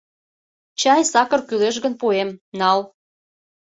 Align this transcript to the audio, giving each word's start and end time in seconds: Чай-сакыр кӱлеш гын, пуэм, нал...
Чай-сакыр 0.79 1.41
кӱлеш 1.47 1.75
гын, 1.83 1.93
пуэм, 2.01 2.29
нал... 2.59 2.79